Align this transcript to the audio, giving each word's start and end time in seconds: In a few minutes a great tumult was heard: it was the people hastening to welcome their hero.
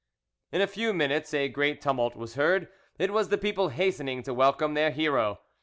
In 0.51 0.61
a 0.61 0.65
few 0.65 0.95
minutes 0.95 1.31
a 1.31 1.47
great 1.47 1.79
tumult 1.79 2.15
was 2.15 2.33
heard: 2.33 2.69
it 2.97 3.13
was 3.13 3.29
the 3.29 3.37
people 3.37 3.69
hastening 3.69 4.23
to 4.23 4.33
welcome 4.33 4.73
their 4.73 4.89
hero. 4.89 5.37